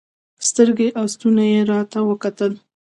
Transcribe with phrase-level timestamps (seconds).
[0.47, 2.51] سترګې او ستونى يې راوکتل.